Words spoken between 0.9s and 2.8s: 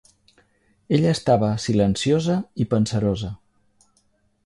Ella estava silenciosa i